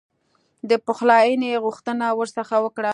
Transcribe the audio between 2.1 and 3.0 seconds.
ورڅخه وکړه.